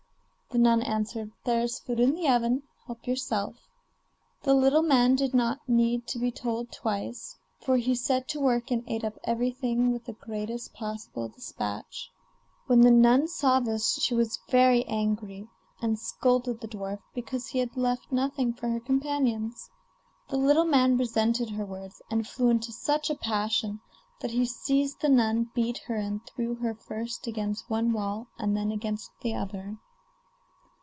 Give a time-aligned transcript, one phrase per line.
[0.53, 3.69] The nun answered: 'There is food in the oven, help yourself.'
[4.43, 8.69] The little man did not need to be told twice, for he set to work
[8.69, 12.11] and ate up everything with the greatest possible despatch.
[12.67, 15.47] When the nun saw this she was very angry,
[15.81, 19.69] and scolded the dwarf because he had left nothing for her companions.
[20.27, 23.79] The little man resented her words, and flew into such a passion
[24.19, 28.53] that he seized the nun, beat her, and threw her first against one wall and
[28.57, 29.77] then against the other.